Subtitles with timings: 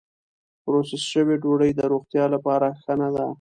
[0.63, 3.25] پروسس شوې ډوډۍ د روغتیا لپاره ښه نه ده.